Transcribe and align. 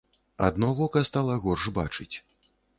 Адно 0.47 0.69
вока 0.79 1.03
стала 1.11 1.37
горш 1.45 1.69
бачыць. 1.79 2.11